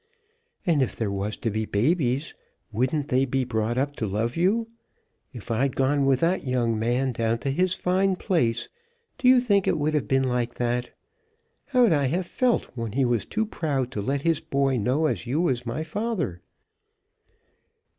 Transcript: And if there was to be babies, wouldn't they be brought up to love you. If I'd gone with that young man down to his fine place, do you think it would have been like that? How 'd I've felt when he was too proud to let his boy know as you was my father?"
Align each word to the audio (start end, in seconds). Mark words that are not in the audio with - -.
And 0.65 0.81
if 0.81 0.95
there 0.95 1.11
was 1.11 1.37
to 1.37 1.51
be 1.51 1.65
babies, 1.65 2.33
wouldn't 2.71 3.09
they 3.09 3.23
be 3.23 3.43
brought 3.43 3.77
up 3.77 3.95
to 3.97 4.07
love 4.07 4.35
you. 4.35 4.67
If 5.31 5.51
I'd 5.51 5.75
gone 5.75 6.07
with 6.07 6.21
that 6.21 6.43
young 6.43 6.79
man 6.79 7.11
down 7.11 7.37
to 7.45 7.51
his 7.51 7.75
fine 7.75 8.15
place, 8.15 8.67
do 9.19 9.27
you 9.27 9.39
think 9.39 9.67
it 9.67 9.77
would 9.77 9.93
have 9.93 10.07
been 10.07 10.23
like 10.27 10.55
that? 10.55 10.89
How 11.67 11.87
'd 11.87 11.93
I've 11.93 12.25
felt 12.25 12.65
when 12.73 12.93
he 12.93 13.05
was 13.05 13.25
too 13.27 13.45
proud 13.45 13.91
to 13.91 14.01
let 14.01 14.23
his 14.23 14.39
boy 14.39 14.77
know 14.77 15.05
as 15.05 15.27
you 15.27 15.39
was 15.41 15.67
my 15.67 15.83
father?" 15.83 16.41